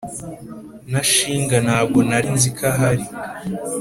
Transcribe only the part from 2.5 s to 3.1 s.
ahari